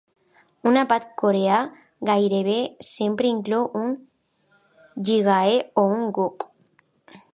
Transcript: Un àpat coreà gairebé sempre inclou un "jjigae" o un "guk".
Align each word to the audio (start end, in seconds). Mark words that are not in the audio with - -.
Un 0.69 0.77
àpat 0.83 1.03
coreà 1.21 1.59
gairebé 2.09 2.55
sempre 2.93 3.29
inclou 3.33 3.67
un 3.81 3.93
"jjigae" 3.99 5.61
o 5.83 5.85
un 5.99 6.09
"guk". 6.21 6.49